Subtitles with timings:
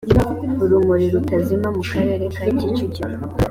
[0.63, 3.15] urumuri rutazima mu karere ka kicukiro